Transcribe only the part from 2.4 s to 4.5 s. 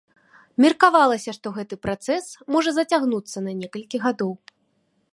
можа зацягнуцца на некалькі гадоў.